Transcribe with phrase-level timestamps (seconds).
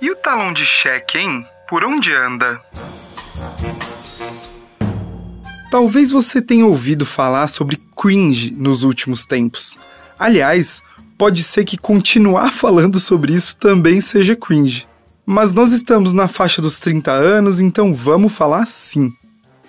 [0.00, 1.44] E o talão de cheque, hein?
[1.68, 2.60] Por onde anda?
[5.70, 9.76] Talvez você tenha ouvido falar sobre cringe nos últimos tempos.
[10.16, 10.80] Aliás,
[11.18, 14.86] pode ser que continuar falando sobre isso também seja cringe.
[15.26, 19.12] Mas nós estamos na faixa dos 30 anos, então vamos falar sim.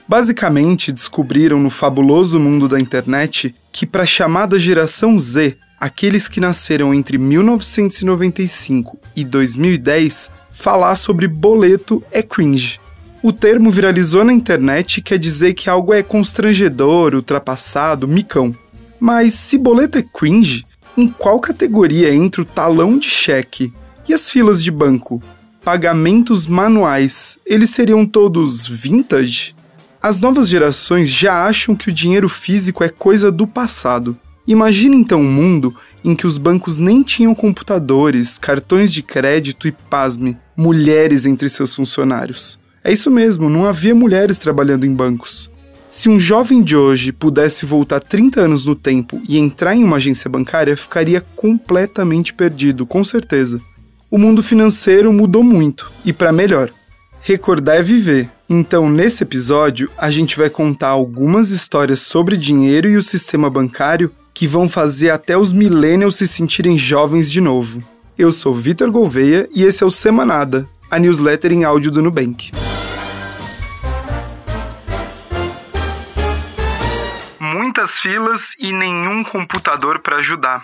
[0.08, 6.40] Basicamente, descobriram no fabuloso mundo da internet que para a chamada geração Z, aqueles que
[6.40, 12.80] nasceram entre 1995 e 2010, falar sobre boleto é cringe.
[13.22, 18.56] O termo viralizou na internet e quer dizer que algo é constrangedor, ultrapassado, micão.
[19.00, 20.66] Mas se boleto é cringe,
[20.98, 23.74] em qual categoria entra o talão de cheque
[24.08, 25.22] e as filas de banco?
[25.64, 29.56] Pagamentos manuais, eles seriam todos vintage?
[30.02, 34.18] As novas gerações já acham que o dinheiro físico é coisa do passado.
[34.50, 39.72] Imagine então um mundo em que os bancos nem tinham computadores, cartões de crédito e,
[39.72, 42.58] pasme, mulheres entre seus funcionários.
[42.84, 45.52] É isso mesmo, não havia mulheres trabalhando em bancos.
[45.92, 49.98] Se um jovem de hoje pudesse voltar 30 anos no tempo e entrar em uma
[49.98, 53.62] agência bancária, ficaria completamente perdido, com certeza.
[54.10, 56.72] O mundo financeiro mudou muito e para melhor.
[57.22, 58.28] Recordar é viver.
[58.50, 64.12] Então, nesse episódio, a gente vai contar algumas histórias sobre dinheiro e o sistema bancário
[64.34, 67.84] que vão fazer até os millennials se sentirem jovens de novo.
[68.18, 72.52] Eu sou Vitor Gouveia e esse é o Semanada, a newsletter em áudio do Nubank.
[77.40, 80.64] Muitas filas e nenhum computador para ajudar.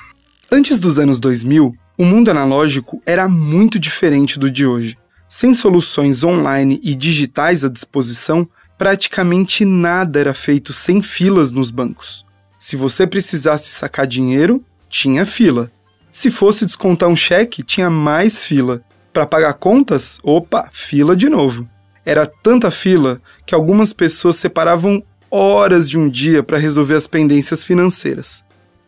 [0.52, 4.98] Antes dos anos 2000, o mundo analógico era muito diferente do de hoje.
[5.30, 12.26] Sem soluções online e digitais à disposição, praticamente nada era feito sem filas nos bancos.
[12.68, 15.72] Se você precisasse sacar dinheiro, tinha fila.
[16.12, 18.82] Se fosse descontar um cheque, tinha mais fila.
[19.14, 21.70] Para pagar contas, opa, fila de novo.
[22.04, 27.64] Era tanta fila que algumas pessoas separavam horas de um dia para resolver as pendências
[27.64, 28.44] financeiras.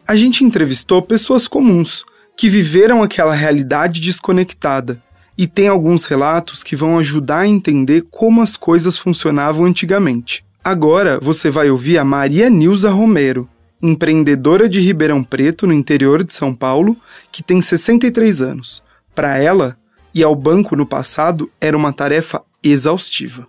[0.07, 2.03] A gente entrevistou pessoas comuns
[2.35, 4.99] que viveram aquela realidade desconectada
[5.38, 10.44] e tem alguns relatos que vão ajudar a entender como as coisas funcionavam antigamente.
[10.63, 13.47] Agora você vai ouvir a Maria Nilza Romero,
[13.81, 16.97] empreendedora de Ribeirão Preto, no interior de São Paulo,
[17.31, 18.83] que tem 63 anos.
[19.13, 19.77] Para ela,
[20.13, 23.47] e ao banco no passado era uma tarefa exaustiva.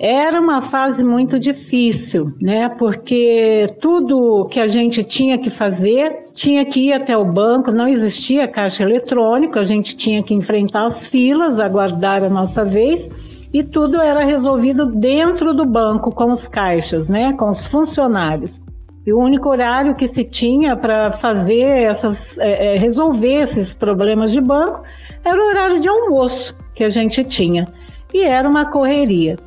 [0.00, 2.68] Era uma fase muito difícil, né?
[2.68, 7.88] Porque tudo que a gente tinha que fazer tinha que ir até o banco, não
[7.88, 13.10] existia caixa eletrônico, a gente tinha que enfrentar as filas, aguardar a nossa vez
[13.52, 17.32] e tudo era resolvido dentro do banco com os caixas, né?
[17.32, 18.60] Com os funcionários.
[19.08, 24.30] E o único horário que se tinha para fazer essas, é, é, resolver esses problemas
[24.30, 24.82] de banco
[25.24, 27.72] era o horário de almoço que a gente tinha.
[28.12, 29.38] E era uma correria.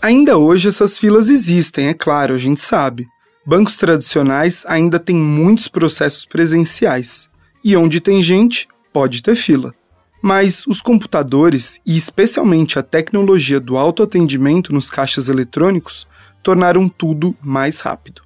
[0.00, 3.04] Ainda hoje essas filas existem, é claro, a gente sabe.
[3.44, 7.28] Bancos tradicionais ainda têm muitos processos presenciais.
[7.64, 9.74] E onde tem gente, pode ter fila.
[10.22, 16.06] Mas os computadores, e especialmente a tecnologia do autoatendimento nos caixas eletrônicos,
[16.44, 18.22] tornaram tudo mais rápido.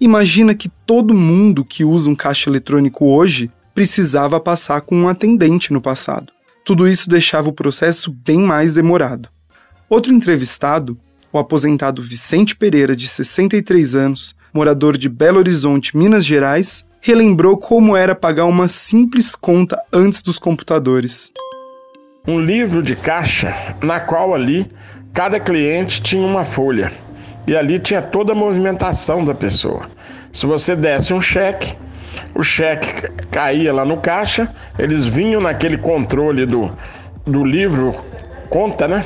[0.00, 5.72] Imagina que todo mundo que usa um caixa eletrônico hoje precisava passar com um atendente
[5.72, 6.32] no passado.
[6.64, 9.28] Tudo isso deixava o processo bem mais demorado.
[9.88, 10.98] Outro entrevistado,
[11.32, 17.96] o aposentado Vicente Pereira, de 63 anos, morador de Belo Horizonte, Minas Gerais, relembrou como
[17.96, 21.32] era pagar uma simples conta antes dos computadores.
[22.26, 24.70] Um livro de caixa na qual ali
[25.12, 27.05] cada cliente tinha uma folha
[27.46, 29.82] e ali tinha toda a movimentação da pessoa.
[30.32, 31.76] Se você desse um cheque,
[32.34, 34.48] o cheque caía lá no caixa,
[34.78, 36.70] eles vinham naquele controle do,
[37.24, 38.04] do livro
[38.48, 39.04] conta, né?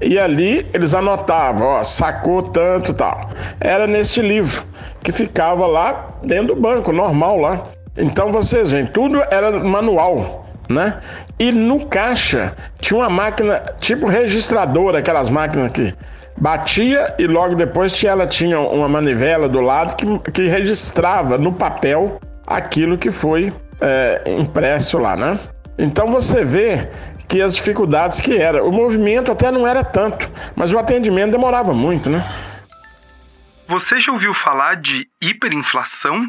[0.00, 3.30] E ali eles anotavam, ó, sacou tanto tal.
[3.60, 4.64] Era neste livro
[5.02, 7.62] que ficava lá dentro do banco, normal lá.
[7.96, 10.98] Então vocês veem, tudo era manual, né?
[11.38, 15.94] E no caixa tinha uma máquina tipo registradora, aquelas máquinas que
[16.36, 21.52] batia e logo depois tinha, ela tinha uma manivela do lado que, que registrava no
[21.52, 25.38] papel aquilo que foi é, impresso lá, né?
[25.78, 26.88] Então você vê
[27.28, 28.62] que as dificuldades que era.
[28.64, 32.24] O movimento até não era tanto, mas o atendimento demorava muito, né?
[33.66, 36.26] Você já ouviu falar de hiperinflação?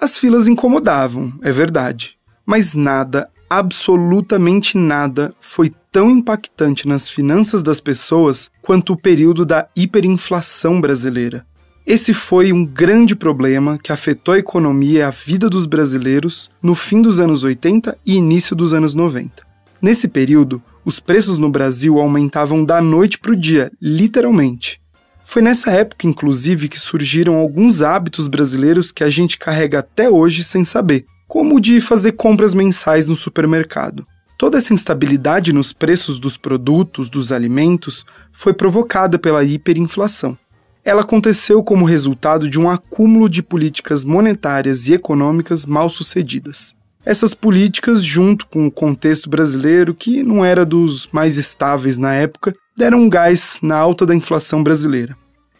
[0.00, 2.16] As filas incomodavam, é verdade.
[2.46, 9.68] Mas nada, absolutamente nada, foi tão impactante nas finanças das pessoas quanto o período da
[9.74, 11.44] hiperinflação brasileira.
[11.84, 16.76] Esse foi um grande problema que afetou a economia e a vida dos brasileiros no
[16.76, 19.42] fim dos anos 80 e início dos anos 90.
[19.82, 24.80] Nesse período, os preços no Brasil aumentavam da noite para o dia, literalmente.
[25.24, 30.44] Foi nessa época, inclusive, que surgiram alguns hábitos brasileiros que a gente carrega até hoje
[30.44, 34.04] sem saber, como o de fazer compras mensais no supermercado.
[34.36, 40.36] Toda essa instabilidade nos preços dos produtos, dos alimentos, foi provocada pela hiperinflação.
[40.84, 46.74] Ela aconteceu como resultado de um acúmulo de políticas monetárias e econômicas mal sucedidas.
[47.06, 52.52] Essas políticas, junto com o contexto brasileiro, que não era dos mais estáveis na época,
[52.76, 55.16] deram um gás na alta da inflação brasileira.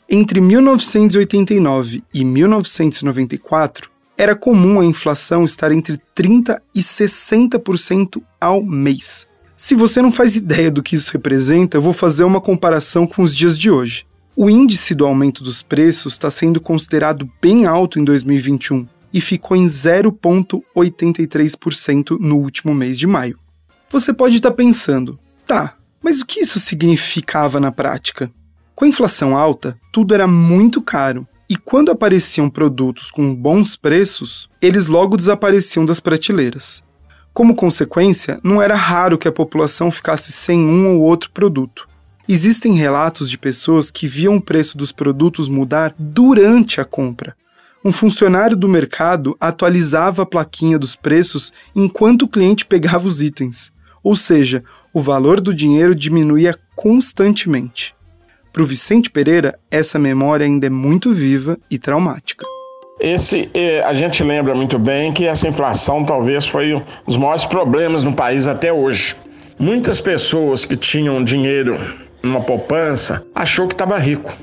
[0.09, 3.90] Entre 1989 e 1994,
[4.21, 9.27] era comum a inflação estar entre 30% e 60% ao mês.
[9.57, 13.23] Se você não faz ideia do que isso representa, eu vou fazer uma comparação com
[13.23, 14.05] os dias de hoje.
[14.37, 19.57] O índice do aumento dos preços está sendo considerado bem alto em 2021 e ficou
[19.57, 23.39] em 0,83% no último mês de maio.
[23.89, 28.31] Você pode estar tá pensando, tá, mas o que isso significava na prática?
[28.75, 34.49] Com a inflação alta, tudo era muito caro e quando apareciam produtos com bons preços,
[34.63, 36.81] eles logo desapareciam das prateleiras.
[37.35, 41.89] Como consequência, não era raro que a população ficasse sem um ou outro produto.
[42.29, 47.35] Existem relatos de pessoas que viam o preço dos produtos mudar durante a compra.
[47.85, 53.73] Um funcionário do mercado atualizava a plaquinha dos preços enquanto o cliente pegava os itens,
[54.05, 54.63] ou seja,
[54.95, 57.93] o valor do dinheiro diminuía constantemente.
[58.53, 62.45] Para o Vicente Pereira, essa memória ainda é muito viva e traumática.
[62.99, 67.47] Esse, eh, a gente lembra muito bem que essa inflação talvez foi um dos maiores
[67.47, 69.17] problemas no país até hoje.
[69.59, 71.79] Muitas pessoas que tinham dinheiro
[72.23, 74.37] numa poupança, achou que estava rico.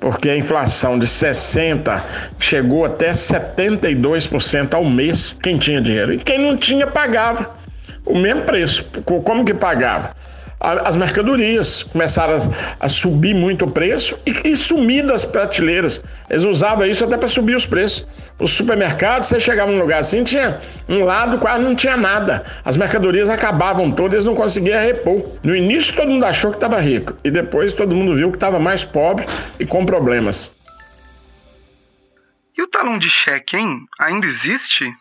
[0.00, 2.04] Porque a inflação de 60
[2.38, 6.12] chegou até 72% ao mês quem tinha dinheiro.
[6.12, 7.54] E quem não tinha pagava
[8.04, 8.84] o mesmo preço.
[9.24, 10.14] Como que pagava?
[10.62, 16.02] As mercadorias começaram a, a, subir muito o preço e, e sumir das prateleiras.
[16.30, 18.06] Eles usavam isso até para subir os preços.
[18.40, 22.44] Os supermercados, você chegava num lugar assim, tinha um lado quase não tinha nada.
[22.64, 25.32] As mercadorias acabavam todas, eles não conseguiam repor.
[25.42, 28.58] No início todo mundo achou que estava rico e depois todo mundo viu que estava
[28.60, 29.26] mais pobre
[29.58, 30.56] e com problemas.
[32.56, 33.80] E o talão de cheque, hein?
[33.98, 34.92] Ainda existe?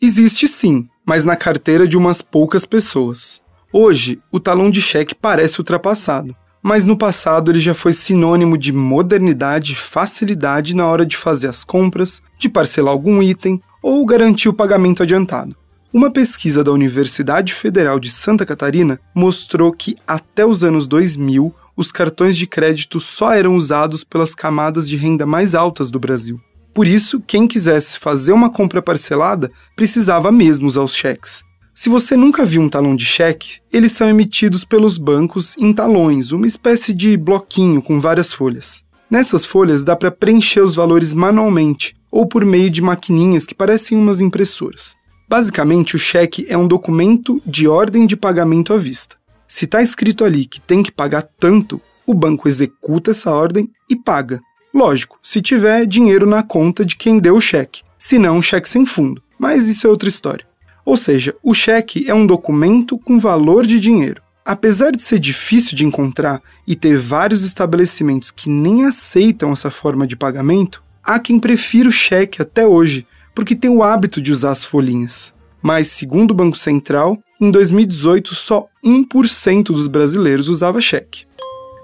[0.00, 3.42] Existe sim, mas na carteira de umas poucas pessoas.
[3.72, 8.72] Hoje, o talão de cheque parece ultrapassado, mas no passado ele já foi sinônimo de
[8.72, 14.48] modernidade e facilidade na hora de fazer as compras, de parcelar algum item ou garantir
[14.48, 15.54] o pagamento adiantado.
[15.92, 21.92] Uma pesquisa da Universidade Federal de Santa Catarina mostrou que até os anos 2000 os
[21.92, 26.40] cartões de crédito só eram usados pelas camadas de renda mais altas do Brasil.
[26.74, 31.42] Por isso, quem quisesse fazer uma compra parcelada precisava mesmo usar os cheques.
[31.82, 36.30] Se você nunca viu um talão de cheque, eles são emitidos pelos bancos em talões,
[36.30, 38.84] uma espécie de bloquinho com várias folhas.
[39.10, 43.96] Nessas folhas dá para preencher os valores manualmente ou por meio de maquininhas que parecem
[43.96, 44.94] umas impressoras.
[45.26, 49.16] Basicamente, o cheque é um documento de ordem de pagamento à vista.
[49.48, 53.96] Se está escrito ali que tem que pagar tanto, o banco executa essa ordem e
[53.96, 54.38] paga.
[54.74, 58.84] Lógico, se tiver dinheiro na conta de quem deu o cheque, se não, cheque sem
[58.84, 59.22] fundo.
[59.38, 60.49] Mas isso é outra história.
[60.84, 64.22] Ou seja, o cheque é um documento com valor de dinheiro.
[64.44, 70.06] Apesar de ser difícil de encontrar e ter vários estabelecimentos que nem aceitam essa forma
[70.06, 74.50] de pagamento, há quem prefira o cheque até hoje, porque tem o hábito de usar
[74.50, 75.32] as folhinhas.
[75.62, 81.26] Mas, segundo o Banco Central, em 2018 só 1% dos brasileiros usava cheque.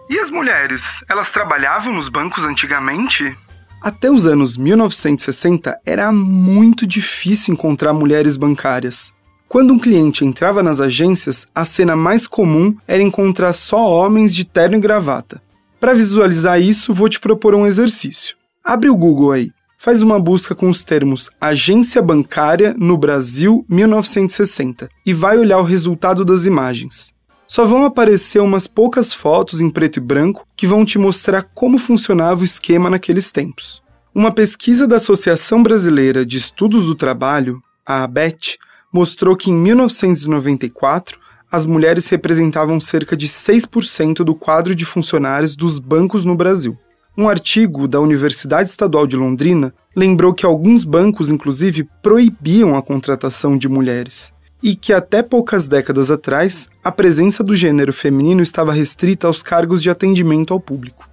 [0.09, 3.37] E as mulheres, elas trabalhavam nos bancos antigamente?
[3.81, 9.13] Até os anos 1960 era muito difícil encontrar mulheres bancárias.
[9.49, 14.45] Quando um cliente entrava nas agências, a cena mais comum era encontrar só homens de
[14.45, 15.41] terno e gravata.
[15.79, 18.37] Para visualizar isso, vou te propor um exercício.
[18.65, 24.89] Abre o Google aí, faz uma busca com os termos Agência Bancária no Brasil 1960
[25.05, 27.15] e vai olhar o resultado das imagens
[27.47, 31.79] só vão aparecer umas poucas fotos em preto e branco que vão te mostrar como
[31.79, 33.83] funcionava o esquema naqueles tempos.
[34.15, 38.59] Uma pesquisa da Associação Brasileira de Estudos do Trabalho, a ABET,
[38.93, 41.19] mostrou que em 1994
[41.51, 46.77] as mulheres representavam cerca de 6% do quadro de funcionários dos bancos no Brasil.
[47.17, 53.57] Um artigo da Universidade Estadual de Londrina lembrou que alguns bancos, inclusive, proibiam a contratação
[53.57, 54.35] de mulheres
[54.67, 59.81] e que até poucas décadas atrás a presença do gênero feminino estava restrita aos cargos
[59.81, 61.09] de atendimento ao público.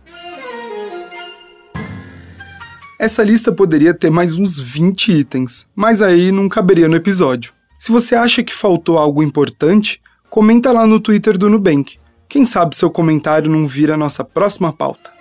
[2.99, 7.53] Essa lista poderia ter mais uns 20 itens, mas aí não caberia no episódio.
[7.77, 11.99] Se você acha que faltou algo importante, comenta lá no Twitter do Nubank.
[12.27, 15.11] Quem sabe seu comentário não vira nossa próxima pauta.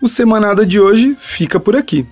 [0.00, 2.06] O Semanada de hoje fica por aqui.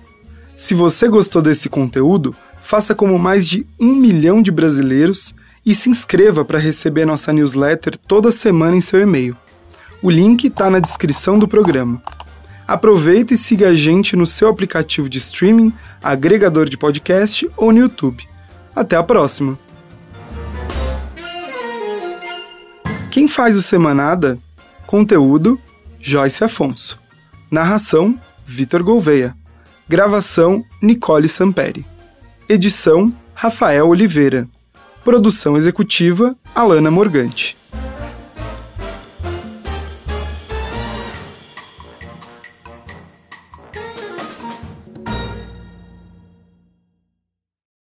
[0.57, 2.35] Se você gostou desse conteúdo,
[2.69, 5.33] faça como mais de um milhão de brasileiros
[5.65, 9.35] e se inscreva para receber nossa newsletter toda semana em seu e-mail.
[10.03, 11.99] O link está na descrição do programa.
[12.67, 15.73] Aproveita e siga a gente no seu aplicativo de streaming,
[16.03, 18.23] agregador de podcast ou no YouTube.
[18.75, 19.57] Até a próxima!
[23.09, 24.37] Quem faz o Semanada?
[24.85, 25.59] Conteúdo:
[25.99, 26.99] Joyce Afonso.
[27.49, 29.35] Narração: Vitor Gouveia.
[29.87, 31.83] Gravação: Nicole Samperi.
[32.49, 34.49] Edição: Rafael Oliveira.
[35.03, 37.55] Produção executiva: Alana Morgante.